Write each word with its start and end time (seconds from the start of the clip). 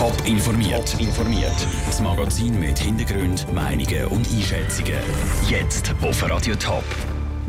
Top 0.00 0.16
informiert. 0.24 0.98
informiert. 0.98 1.66
Das 1.84 2.00
Magazin 2.00 2.58
mit 2.58 2.78
Hintergrund, 2.78 3.46
Meinungen 3.52 4.06
und 4.06 4.26
Einschätzungen. 4.32 4.94
Jetzt 5.46 5.94
auf 6.00 6.22
Radio 6.22 6.54
Top. 6.54 6.84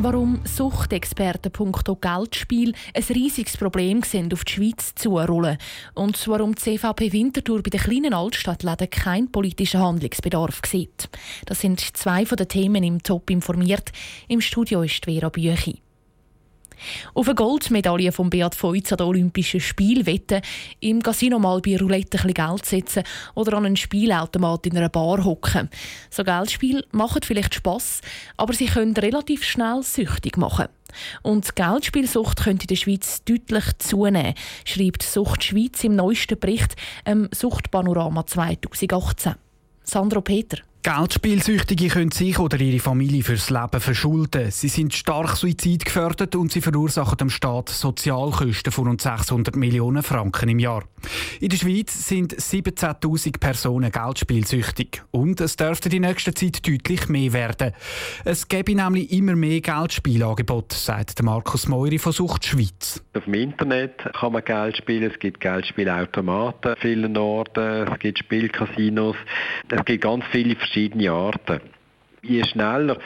Warum 0.00 0.38
Suchtexperten 0.44 1.50
punkto 1.50 1.96
Geldspiel 1.96 2.74
ein 2.92 3.04
riesiges 3.08 3.56
Problem 3.56 4.02
sind, 4.02 4.34
auf 4.34 4.44
die 4.44 4.52
Schweiz 4.52 4.94
zurollen 4.94 5.56
und 5.94 6.28
warum 6.28 6.54
die 6.54 6.60
CVP 6.60 7.14
Winterthur 7.14 7.62
bei 7.62 7.70
den 7.70 7.80
kleinen 7.80 8.12
Altstadtläden 8.12 8.90
keinen 8.90 9.32
politischen 9.32 9.80
Handlungsbedarf 9.80 10.60
sieht. 10.66 11.08
Das 11.46 11.58
sind 11.58 11.80
zwei 11.80 12.26
von 12.26 12.36
den 12.36 12.48
Themen 12.48 12.84
im 12.84 13.02
Top 13.02 13.30
informiert. 13.30 13.92
Im 14.28 14.42
Studio 14.42 14.82
ist 14.82 15.06
Vera 15.06 15.30
Büchi. 15.30 15.80
Auf 17.14 17.26
eine 17.26 17.34
Goldmedaille 17.34 18.12
von 18.12 18.30
Beat 18.30 18.54
Feutz 18.54 18.92
an 18.92 18.98
den 18.98 19.06
Olympischen 19.06 19.60
Spielen 19.60 20.06
wetten, 20.06 20.42
im 20.80 21.02
Casino 21.02 21.38
mal 21.38 21.60
bei 21.60 21.76
Roulette 21.76 22.18
ein 22.22 22.34
Geld 22.34 22.64
setzen 22.64 23.04
oder 23.34 23.56
an 23.56 23.66
einen 23.66 23.76
Spielautomat 23.76 24.66
in 24.66 24.76
einer 24.76 24.88
Bar 24.88 25.24
hocken. 25.24 25.68
So 26.10 26.24
Geldspiele 26.24 26.84
machen 26.92 27.22
vielleicht 27.24 27.54
Spass, 27.54 28.00
aber 28.36 28.52
sie 28.52 28.66
können 28.66 28.96
relativ 28.96 29.44
schnell 29.44 29.82
süchtig 29.82 30.36
machen. 30.36 30.68
Und 31.22 31.56
Geldspielsucht 31.56 32.42
könnte 32.42 32.64
in 32.64 32.68
der 32.68 32.76
Schweiz 32.76 33.22
deutlich 33.24 33.64
zunehmen, 33.78 34.34
schreibt 34.64 35.02
Sucht 35.02 35.44
Schweiz 35.44 35.82
im 35.84 35.96
neuesten 35.96 36.38
Bericht 36.38 36.76
ähm, 37.04 37.28
Suchtpanorama 37.32 38.26
2018. 38.26 39.34
Sandro 39.84 40.20
Peter. 40.20 40.58
Geldspielsüchtige 40.84 41.86
können 41.86 42.10
sich 42.10 42.40
oder 42.40 42.58
ihre 42.58 42.80
Familie 42.80 43.22
fürs 43.22 43.50
Leben 43.50 43.80
verschulden. 43.80 44.50
Sie 44.50 44.66
sind 44.66 44.92
stark 44.92 45.36
suizidgefährdet 45.36 46.34
und 46.34 46.50
sie 46.50 46.60
verursachen 46.60 47.18
dem 47.18 47.30
Staat 47.30 47.68
Sozialkosten 47.68 48.72
von 48.72 48.88
rund 48.88 49.00
600 49.00 49.54
Millionen 49.54 50.02
Franken 50.02 50.48
im 50.48 50.58
Jahr. 50.58 50.82
In 51.38 51.50
der 51.50 51.56
Schweiz 51.56 52.08
sind 52.08 52.34
17.000 52.34 53.38
Personen 53.38 53.92
geldspielsüchtig 53.92 55.02
und 55.12 55.40
es 55.40 55.54
dürfte 55.54 55.88
die 55.88 56.00
nächste 56.00 56.34
Zeit 56.34 56.66
deutlich 56.66 57.08
mehr 57.08 57.32
werden. 57.32 57.74
Es 58.24 58.48
gäbe 58.48 58.74
nämlich 58.74 59.12
immer 59.12 59.36
mehr 59.36 59.60
Geldspielangebote, 59.60 60.74
sagt 60.74 61.22
Markus 61.22 61.68
Meuri 61.68 61.98
von 61.98 62.12
Sucht 62.12 62.44
Schweiz. 62.44 63.04
Auf 63.14 63.24
dem 63.26 63.34
Internet 63.34 63.98
kann 64.14 64.32
man 64.32 64.44
Geld 64.44 64.78
spielen, 64.78 65.08
es 65.12 65.18
gibt 65.20 65.40
Geldspielautomaten 65.40 66.72
an 66.72 66.76
vielen 66.80 67.16
Orten, 67.16 67.86
es 67.86 67.98
gibt 68.00 68.18
Spielcasinos, 68.18 69.16
es 69.70 69.84
gibt 69.84 70.02
ganz 70.02 70.24
viele 70.32 70.56
verschiedene 70.72 71.10
Arten. 71.10 71.60
Je 72.20 72.44
schneller 72.44 72.96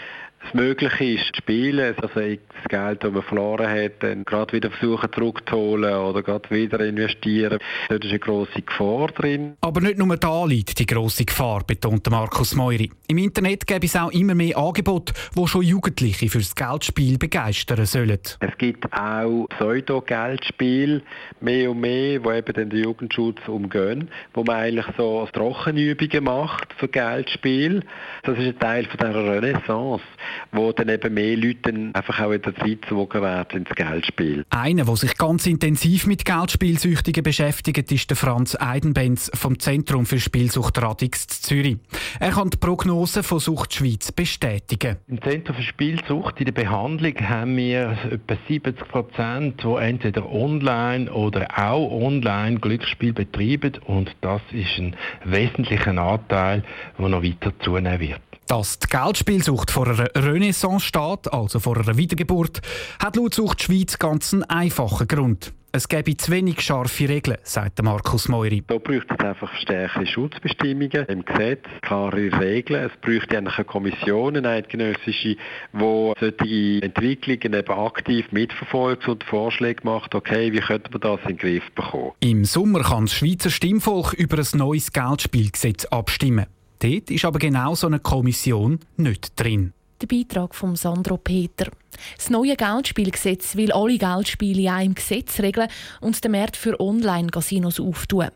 es 0.47 0.55
möglich 0.55 1.01
ist, 1.01 1.35
zu 1.35 1.43
spielen, 1.43 1.81
also 1.81 2.09
das 2.09 2.69
Geld, 2.69 3.05
das 3.05 3.13
man 3.13 3.23
verloren 3.23 3.69
hat, 3.69 3.93
dann 4.01 4.25
gerade 4.25 4.53
wieder 4.53 4.71
versuchen 4.71 5.11
zurückzuholen 5.13 5.95
oder 5.95 6.23
gerade 6.23 6.51
wieder 6.51 6.81
investieren. 6.81 7.59
Da 7.89 7.95
ist 7.95 8.05
eine 8.05 8.19
grosse 8.19 8.63
Gefahr 8.63 9.09
drin. 9.09 9.57
Aber 9.61 9.81
nicht 9.81 9.99
nur 9.99 10.17
da 10.17 10.45
liegt 10.45 10.79
die 10.79 10.87
grosse 10.87 11.25
Gefahr, 11.25 11.63
betont 11.65 12.09
Markus 12.11 12.55
Meuri. 12.55 12.91
Im 13.09 13.19
Internet 13.19 13.67
gibt 13.67 13.85
es 13.85 13.97
auch 13.97 14.11
immer 14.11 14.35
mehr 14.35 14.57
Angebote, 14.57 15.13
die 15.37 15.47
schon 15.47 15.63
Jugendliche 15.63 16.29
fürs 16.29 16.55
Geldspiel 16.55 17.19
begeistern 17.19 17.87
sollen. 17.87 18.19
Es 18.41 18.59
gibt 18.59 18.93
auch 18.93 19.47
Pseudo-Geldspiele, 19.51 21.03
mehr 21.41 21.71
und 21.71 21.81
mehr, 21.81 22.19
die 22.19 22.29
eben 22.29 22.71
den 22.71 22.71
Jugendschutz 22.71 23.47
umgehen, 23.47 24.11
wo 24.35 24.45
man 24.45 24.57
eigentlich 24.57 24.87
so 24.97 25.27
Trockenübungen 25.33 26.25
macht 26.25 26.73
für 26.77 26.89
Geldspiel. 26.89 27.83
Das 28.23 28.39
ist 28.39 28.47
ein 28.47 28.59
Teil 28.59 28.85
von 28.87 28.99
dieser 28.99 29.33
Renaissance 29.33 30.05
wo 30.53 30.73
dann 30.73 30.89
eben 30.89 31.15
mehr 31.15 31.37
Leute 31.37 31.91
einfach 31.93 32.21
auch 32.21 32.33
in 32.33 32.43
der 32.43 32.55
Zeit 32.55 32.83
gezogen 32.83 33.23
werden 33.23 33.65
ins 33.65 33.75
Geldspiel. 33.75 34.45
Einer, 34.51 34.85
der 34.85 34.97
sich 34.97 35.17
ganz 35.17 35.47
intensiv 35.47 36.07
mit 36.07 36.25
Geldspielsüchtigen 36.25 37.23
beschäftigt, 37.23 37.91
ist 37.93 38.11
der 38.11 38.17
Franz 38.17 38.57
Eidenbenz 38.59 39.31
vom 39.35 39.59
Zentrum 39.59 40.07
für 40.07 40.19
Spielsucht 40.19 40.81
Radix 40.81 41.27
Zürich. 41.27 41.79
Er 42.21 42.31
kann 42.31 42.51
die 42.51 42.57
Prognose 42.57 43.23
von 43.23 43.39
Sucht 43.39 43.75
Schweiz 43.75 44.13
bestätigen. 44.13 44.97
Im 45.09 45.21
Zentrum 45.23 45.57
für 45.57 45.63
Spielsucht 45.63 46.39
in 46.39 46.47
der 46.47 46.53
Behandlung 46.53 47.15
haben 47.21 47.57
wir 47.57 47.99
etwa 48.11 48.37
70 48.49 48.89
Prozent, 48.89 49.63
die 49.63 49.75
entweder 49.77 50.31
online 50.31 51.13
oder 51.13 51.47
auch 51.57 51.91
online 51.91 52.59
Glücksspiel 52.59 53.13
betreiben 53.13 53.73
und 53.87 54.15
das 54.21 54.43
ist 54.53 54.79
ein 54.79 54.97
wesentlicher 55.25 55.97
Anteil, 55.97 56.63
der 56.99 57.09
noch 57.09 57.23
weiter 57.23 57.53
zunehmen 57.61 58.01
wird. 58.01 58.21
Dass 58.47 58.79
die 58.79 58.87
Geldspielsucht 58.87 59.73
vor 59.73 59.89
einer 59.89 60.09
Renaissance 60.15 60.87
steht, 60.87 61.33
also 61.33 61.59
vor 61.59 61.79
einer 61.79 61.97
Wiedergeburt, 61.97 62.61
hat 63.03 63.17
laut 63.17 63.35
Sucht 63.35 63.63
Schweiz 63.63 63.99
ganz 63.99 64.33
einen 64.33 64.45
einfachen 64.45 65.09
Grund. 65.09 65.53
Es 65.73 65.89
gäbe 65.89 66.17
zu 66.17 66.31
wenig 66.31 66.63
scharfe 66.63 67.09
Regeln, 67.09 67.37
sagt 67.43 67.83
Markus 67.83 68.29
Meuri. 68.29 68.63
Da 68.67 68.79
braucht 68.79 69.11
es 69.11 69.19
einfach 69.19 69.53
stärkere 69.57 70.07
Schutzbestimmungen 70.07 71.05
im 71.09 71.25
Gesetz, 71.25 71.65
klare 71.83 72.41
Regeln. 72.41 72.89
Es 72.89 72.97
bräuchte 73.03 73.37
eine 73.37 73.51
Kommission, 73.51 74.37
eine 74.37 74.49
eidgenössische, 74.49 75.37
die 75.75 76.13
solche 76.19 76.83
Entwicklungen 76.83 77.53
eben 77.53 77.73
aktiv 77.73 78.31
mitverfolgt 78.31 79.07
und 79.09 79.25
Vorschläge 79.25 79.81
macht, 79.83 80.15
okay, 80.15 80.53
wie 80.53 80.61
könnte 80.61 80.91
man 80.93 81.01
das 81.01 81.21
in 81.23 81.37
den 81.37 81.39
Griff 81.39 81.71
bekommen. 81.75 82.13
Im 82.21 82.45
Sommer 82.47 82.83
kann 82.83 83.05
das 83.07 83.15
Schweizer 83.15 83.51
Stimmvolk 83.51 84.15
über 84.15 84.39
ein 84.39 84.59
neues 84.59 84.93
Geldspielgesetz 84.93 85.85
abstimmen. 85.87 86.47
Dort 86.79 87.11
ist 87.11 87.25
aber 87.25 87.39
genau 87.39 87.75
so 87.75 87.87
eine 87.87 88.01
Kommission 88.01 88.81
nicht 88.97 89.33
drin. 89.37 89.73
Der 90.03 90.07
Beitrag 90.07 90.55
von 90.55 90.77
Sandro 90.77 91.17
Peter. 91.17 91.71
Das 92.19 92.29
neue 92.29 92.55
Geldspielgesetz 92.55 93.57
will 93.57 93.73
alle 93.73 93.97
Geldspiele 93.97 94.61
in 94.61 94.69
einem 94.69 94.95
Gesetz 94.95 95.41
regeln 95.41 95.69
und 96.03 96.23
den 96.23 96.33
Markt 96.33 96.59
für 96.59 96.79
Online-Casinos 96.79 97.81
auftun. 97.81 98.29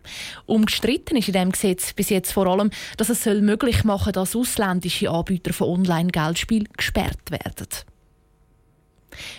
Umgestritten 0.47 1.19
ist 1.19 1.29
in 1.29 1.35
diesem 1.35 1.53
Gesetz 1.53 1.93
bis 1.93 2.09
jetzt 2.09 2.33
vor 2.33 2.47
allem, 2.47 2.71
dass 2.97 3.11
es 3.11 3.27
möglich 3.27 3.85
machen 3.85 4.15
soll, 4.15 4.25
dass 4.25 4.35
ausländische 4.35 5.11
Anbieter 5.11 5.53
von 5.53 5.69
Online-Geldspielen 5.69 6.69
gesperrt 6.75 7.31
werden. 7.31 7.69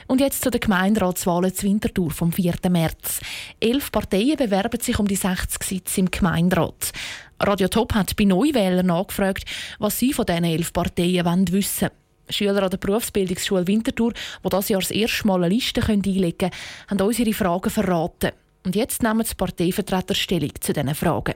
Und 0.08 0.22
jetzt 0.22 0.44
zu 0.44 0.50
den 0.50 0.62
Gemeinderatswahlen 0.62 1.54
zu 1.54 1.68
Winterthur 1.68 2.12
vom 2.12 2.32
4. 2.32 2.56
März. 2.70 3.20
Elf 3.60 3.92
Parteien 3.92 4.38
bewerben 4.38 4.80
sich 4.80 4.98
um 5.00 5.08
die 5.08 5.16
60 5.16 5.64
Sitze 5.64 6.02
im 6.02 6.12
Gemeinderat. 6.12 6.92
Radio 7.40 7.68
Top 7.68 7.94
hat 7.94 8.16
bei 8.16 8.26
Neuwählern 8.26 8.86
nachgefragt, 8.86 9.46
was 9.80 9.98
sie 9.98 10.14
von 10.14 10.26
diesen 10.26 10.44
elf 10.44 10.74
Parteien 10.74 11.52
wissen 11.52 11.90
wollen. 11.90 12.02
Schüler 12.30 12.64
an 12.64 12.70
der 12.70 12.78
Berufsbildungsschule 12.78 13.68
Winterthur, 13.68 14.14
die 14.44 14.50
das 14.50 14.70
Jahr 14.70 14.82
das 14.82 14.92
erste 14.92 15.28
Mal 15.28 15.44
eine 15.44 15.54
Liste 15.54 15.86
einlegen 15.86 16.38
können, 16.38 16.52
haben 16.88 17.02
uns 17.02 17.20
ihre 17.20 17.34
Fragen 17.34 17.70
verraten. 17.70 18.32
Und 18.64 18.76
jetzt 18.76 19.04
nehmen 19.04 19.26
die 19.28 19.36
Parteivertreter 19.36 20.14
Stellung 20.14 20.52
zu 20.60 20.72
diesen 20.72 20.96
Fragen. 20.96 21.34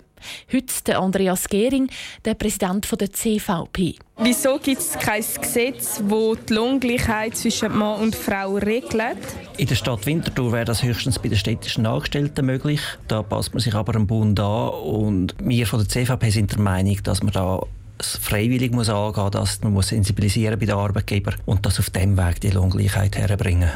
Heute 0.51 0.73
der 0.87 0.99
Andreas 0.99 1.47
Gehring, 1.47 1.89
der 2.23 2.33
Präsident 2.33 2.89
der 2.99 3.11
CVP. 3.11 3.95
Wieso 4.17 4.57
gibt 4.59 4.79
es 4.79 4.93
kein 4.93 5.23
Gesetz, 5.41 6.01
das 6.07 6.37
die 6.47 6.53
Lohngleichheit 6.53 7.35
zwischen 7.35 7.77
Mann 7.77 7.99
und 7.99 8.15
Frau 8.15 8.55
regelt? 8.55 9.17
In 9.57 9.67
der 9.67 9.75
Stadt 9.75 10.05
Winterthur 10.05 10.53
wäre 10.53 10.65
das 10.65 10.83
höchstens 10.83 11.19
bei 11.19 11.27
den 11.27 11.37
städtischen 11.37 11.85
Angestellten 11.85 12.45
möglich. 12.45 12.79
Da 13.07 13.23
passt 13.23 13.53
man 13.53 13.59
sich 13.61 13.73
aber 13.73 13.95
am 13.95 14.07
Bund 14.07 14.39
an. 14.39 14.69
Und 14.69 15.35
wir 15.43 15.67
von 15.67 15.79
der 15.79 15.89
CVP 15.89 16.29
sind 16.29 16.51
der 16.53 16.59
Meinung, 16.59 16.97
dass 17.03 17.23
man 17.23 17.33
da 17.33 17.61
freiwillig 17.99 18.71
muss 18.71 18.89
angehen 18.89 19.23
muss, 19.23 19.31
dass 19.31 19.61
man 19.63 19.73
muss 19.73 19.89
sensibilisieren 19.89 20.59
bei 20.59 20.65
den 20.65 20.75
Arbeitgebern 20.75 21.35
und 21.45 21.65
das 21.65 21.79
auf 21.79 21.89
dem 21.89 22.17
Weg 22.17 22.41
die 22.41 22.49
Lohngleichheit 22.49 23.17
herbringen. 23.17 23.71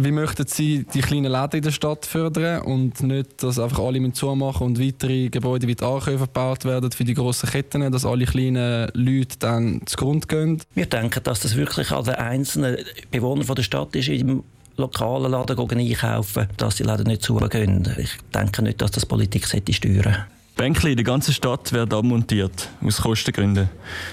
Wie 0.00 0.12
möchten 0.12 0.46
Sie 0.46 0.86
die 0.94 1.00
kleinen 1.00 1.32
Läden 1.32 1.56
in 1.56 1.62
der 1.62 1.72
Stadt 1.72 2.06
fördern 2.06 2.62
und 2.62 3.02
nicht, 3.02 3.42
dass 3.42 3.58
einfach 3.58 3.80
alle 3.80 4.12
zumachen 4.12 4.68
und 4.68 4.78
weitere 4.78 5.28
Gebäude 5.28 5.66
wie 5.66 5.74
die 5.74 5.82
Ankäufe 5.82 6.26
gebaut 6.26 6.64
werden 6.64 6.92
für 6.92 7.02
die 7.02 7.14
grossen 7.14 7.50
Ketten, 7.50 7.90
dass 7.90 8.06
alle 8.06 8.24
kleinen 8.24 8.88
Leute 8.94 9.36
dann 9.40 9.80
zu 9.86 9.96
Grund 9.96 10.28
gehen? 10.28 10.62
Wir 10.76 10.86
denken, 10.86 11.20
dass 11.24 11.40
das 11.40 11.56
wirklich 11.56 11.90
an 11.90 12.04
den 12.04 12.14
einzelnen 12.14 12.76
Bewohnern 13.10 13.52
der 13.56 13.62
Stadt 13.64 13.96
ist, 13.96 14.06
im 14.06 14.44
lokalen 14.76 15.32
Laden 15.32 15.58
einkaufen, 15.58 16.46
dass 16.56 16.76
die 16.76 16.84
Läden 16.84 17.08
nicht 17.08 17.22
zugehen. 17.22 17.92
Ich 17.98 18.12
denke 18.32 18.62
nicht, 18.62 18.80
dass 18.80 18.92
das 18.92 19.04
Politik 19.04 19.46
steuern 19.46 19.64
sollte. 19.66 20.26
Bänkli 20.54 20.92
in 20.92 20.96
der 20.96 21.04
ganzen 21.04 21.34
Stadt 21.34 21.72
werden 21.72 21.92
abmontiert, 21.92 22.68
aus 22.84 23.02
Kostengründen. 23.02 23.68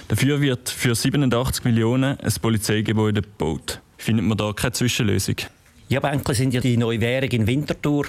Dafür 0.07 0.42
wird 0.42 0.68
für 0.68 0.95
87 0.95 1.63
Millionen 1.63 2.19
ein 2.19 2.33
Polizeigebäude 2.42 3.21
gebaut. 3.21 3.81
Findet 4.00 4.25
man 4.25 4.36
da 4.36 4.51
keine 4.51 4.71
Zwischenlösung? 4.71 5.36
Ja, 5.88 6.00
Bänkle 6.00 6.34
sind 6.34 6.54
ja 6.54 6.62
die 6.62 6.78
neue 6.78 7.00
Währung 7.00 7.30
in 7.30 7.48
Winterthur. 7.48 8.08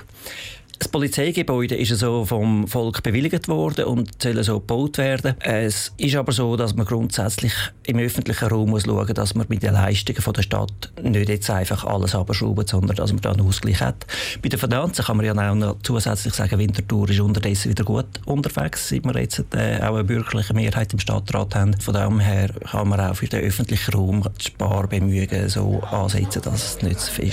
Das 0.79 0.89
Polizeigebäude 0.89 1.75
ist 1.75 1.97
so 1.99 2.25
vom 2.25 2.67
Volk 2.69 3.03
bewilligt 3.03 3.49
worden 3.49 3.87
und 3.87 4.23
soll 4.23 4.43
so 4.45 4.61
gebaut 4.61 4.99
werden. 4.99 5.35
Es 5.41 5.93
ist 5.97 6.17
aber 6.17 6.33
so, 6.33 6.57
dass 6.57 6.75
man 6.75 6.85
grundsätzlich 6.85 7.53
im 7.87 7.99
öffentlichen 7.99 8.49
Raum 8.49 8.71
muss 8.71 8.85
schauen 8.85 9.07
muss, 9.07 9.15
dass 9.15 9.35
man 9.35 9.47
bei 9.47 9.57
den 9.57 9.73
Leistungen 9.73 10.21
von 10.21 10.35
der 10.35 10.43
Stadt 10.43 10.93
nicht 11.03 11.29
jetzt 11.29 11.49
einfach 11.51 11.85
alles 11.85 12.15
abschraubt, 12.15 12.69
sondern 12.69 12.97
dass 12.97 13.13
man 13.13 13.23
da 13.23 13.33
einen 13.33 13.47
Ausgleich 13.47 13.81
hat. 13.81 14.07
Bei 14.43 14.49
den 14.49 14.59
Finanzen 14.59 15.05
kann 15.05 15.17
man 15.17 15.27
ja 15.27 15.33
auch 15.33 15.55
noch 15.55 15.77
zusätzlich 15.83 16.35
sagen, 16.35 16.59
Winterthur 16.59 17.09
ist 17.09 17.21
unterdessen 17.21 17.71
wieder 17.71 17.85
gut 17.85 18.07
unterwegs, 18.27 18.89
seit 18.89 19.05
wir 19.05 19.19
jetzt 19.19 19.45
äh, 19.55 19.81
auch 19.81 19.95
eine 19.95 20.05
bürgerliche 20.05 20.53
Mehrheit 20.55 20.93
im 20.93 20.99
Stadtrat 20.99 21.55
haben. 21.55 21.79
Von 21.81 21.95
dem 21.95 22.21
her 22.21 22.51
kann 22.71 22.89
man 22.89 23.01
auch 23.01 23.17
für 23.17 23.27
den 23.27 23.43
öffentlichen 23.43 23.95
Raum 23.95 24.25
die 24.39 24.45
Sparbemühungen 24.45 25.49
so 25.49 25.81
ansetzen, 25.81 26.43
dass 26.43 26.77
es 26.77 26.83
nicht 26.83 27.01
so 27.01 27.13
viel 27.13 27.33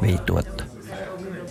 wehtut. 0.00 0.71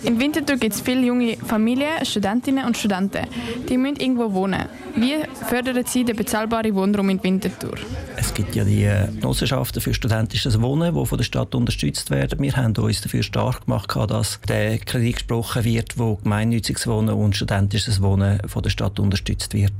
In 0.04 0.18
Winterthur 0.18 0.56
gibt 0.56 0.74
es 0.74 0.80
viele 0.80 1.06
junge 1.06 1.36
Familien, 1.36 2.04
Studentinnen 2.04 2.64
und 2.64 2.76
Studenten. 2.76 3.24
Die 3.68 3.78
müssen 3.78 3.96
irgendwo 4.00 4.32
wohnen. 4.32 4.64
Wie 4.96 5.14
fördern 5.48 5.84
Sie 5.86 6.04
den 6.04 6.16
bezahlbaren 6.16 6.74
Wohnraum 6.74 7.08
in 7.10 7.22
Winterthur? 7.22 7.76
Es 8.16 8.34
gibt 8.34 8.56
ja 8.56 8.64
die 8.64 8.82
äh, 8.82 9.06
Genossenschaften 9.06 9.80
für 9.80 9.94
studentisches 9.94 10.60
Wohnen, 10.60 10.92
die 10.92 11.06
von 11.06 11.18
der 11.18 11.24
Stadt 11.24 11.54
unterstützt 11.54 12.10
werden. 12.10 12.40
Wir 12.40 12.56
haben 12.56 12.76
uns 12.76 13.00
dafür 13.00 13.22
stark 13.22 13.64
gemacht, 13.64 13.94
dass 14.10 14.40
der 14.48 14.78
Kredit 14.78 15.14
gesprochen 15.14 15.64
wird, 15.64 15.96
wo 15.96 16.16
gemeinnütziges 16.16 16.88
Wohnen 16.88 17.14
und 17.14 17.36
studentisches 17.36 18.02
Wohnen 18.02 18.40
von 18.48 18.62
der 18.62 18.70
Stadt 18.70 18.98
unterstützt 18.98 19.54
wird. 19.54 19.72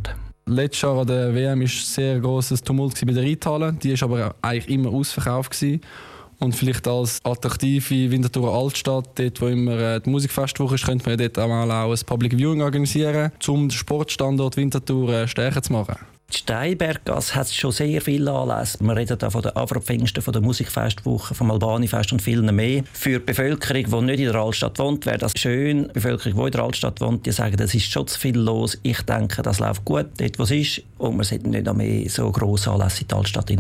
Letztes 0.46 0.82
Jahr 0.82 0.98
an 0.98 1.06
der 1.06 1.34
WM 1.34 1.58
war 1.58 1.66
ein 1.66 1.66
sehr 1.66 2.20
grosses 2.20 2.62
Tumult 2.62 3.04
bei 3.04 3.12
der 3.12 3.24
Reithalle. 3.24 3.72
Die 3.72 4.00
war 4.00 4.10
aber 4.10 4.34
eigentlich 4.42 4.68
immer 4.68 4.90
ausverkauft. 4.90 5.50
Gewesen. 5.50 5.80
Und 6.42 6.56
vielleicht 6.56 6.88
als 6.88 7.20
attraktive 7.22 8.10
Winterthur 8.10 8.52
Altstadt, 8.52 9.10
dort 9.14 9.40
wo 9.40 9.46
immer 9.46 9.78
äh, 9.78 10.00
die 10.00 10.10
Musikfestwoche 10.10 10.74
ist, 10.74 10.84
könnte 10.84 11.08
man 11.08 11.16
dort 11.16 11.38
auch 11.38 11.48
auch 11.48 11.92
ein 11.92 11.98
Public 12.04 12.36
Viewing 12.36 12.62
organisieren, 12.62 13.30
um 13.46 13.68
den 13.68 13.70
Sportstandort 13.70 14.56
Winterthur 14.56 15.12
äh, 15.12 15.28
stärker 15.28 15.62
zu 15.62 15.72
machen. 15.72 15.94
Die 16.32 16.38
Steinberggasse 16.38 17.36
hat 17.36 17.48
schon 17.48 17.70
sehr 17.70 18.00
viele 18.00 18.32
Anlässe. 18.32 18.78
Wir 18.80 18.96
reden 18.96 19.18
hier 19.20 19.30
von 19.30 19.42
den 19.42 19.54
Afropfingsten, 19.54 20.20
von 20.20 20.32
der 20.32 20.42
Musikfestwoche, 20.42 21.32
vom 21.32 21.50
Albanifest 21.52 22.10
und 22.10 22.22
vielen 22.22 22.52
mehr. 22.56 22.82
Für 22.92 23.20
die 23.20 23.24
Bevölkerung, 23.26 23.84
die 23.84 24.06
nicht 24.06 24.20
in 24.20 24.32
der 24.32 24.40
Altstadt 24.40 24.80
wohnt, 24.80 25.06
wäre 25.06 25.18
das 25.18 25.34
schön. 25.36 25.88
Die 25.88 25.92
Bevölkerung, 25.92 26.40
die 26.40 26.46
in 26.46 26.52
der 26.52 26.62
Altstadt 26.64 27.00
wohnt, 27.00 27.24
die 27.24 27.30
sagen, 27.30 27.56
es 27.60 27.72
ist 27.72 27.92
schon 27.92 28.08
zu 28.08 28.18
viel 28.18 28.36
los. 28.36 28.76
Ich 28.82 29.02
denke, 29.02 29.42
das 29.42 29.60
läuft 29.60 29.84
gut 29.84 30.06
dort, 30.16 30.38
wo 30.40 30.42
es 30.42 30.50
ist. 30.50 30.82
Und 30.98 31.18
wir 31.18 31.24
sollten 31.24 31.50
nicht 31.50 31.72
mehr 31.72 32.10
so 32.10 32.32
grosse 32.32 32.72
Anlässe 32.72 33.02
in 33.02 33.08
die 33.08 33.14
Altstadt 33.14 33.50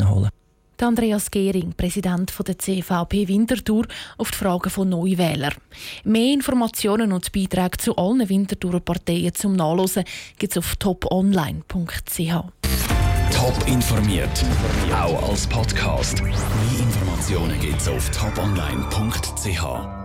hineinholen. 0.82 0.92
Andreas 0.92 1.30
Gehring, 1.30 1.72
Präsident 1.76 2.32
der 2.46 2.58
CVP 2.58 3.28
Winterthur, 3.28 3.86
auf 4.18 4.30
die 4.30 4.36
Fragen 4.36 4.70
von 4.70 4.88
Neuwählern. 4.88 5.54
Mehr 6.04 6.32
Informationen 6.32 7.12
und 7.12 7.32
Beiträge 7.32 7.78
zu 7.78 7.96
allen 7.96 8.28
Winterthurer 8.28 8.80
Parteien 8.80 9.34
zum 9.34 9.54
Nachlesen 9.54 10.04
gibt 10.38 10.52
es 10.52 10.58
auf 10.58 10.76
toponline.ch. 10.76 12.32
Top 13.32 13.66
informiert, 13.66 14.44
auch 14.94 15.30
als 15.30 15.46
Podcast. 15.46 16.22
Mehr 16.22 16.32
Informationen 16.78 17.58
gibt 17.60 17.80
es 17.80 17.88
auf 17.88 18.10
toponline.ch. 18.10 20.01